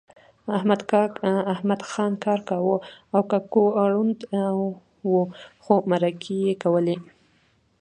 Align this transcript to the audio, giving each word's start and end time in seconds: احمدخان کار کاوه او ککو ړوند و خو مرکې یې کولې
احمدخان 1.53 2.11
کار 2.23 2.39
کاوه 2.49 2.77
او 3.13 3.21
ککو 3.31 3.63
ړوند 3.91 4.19
و 5.11 5.15
خو 5.63 5.73
مرکې 5.91 6.35
یې 6.45 6.53
کولې 6.63 6.97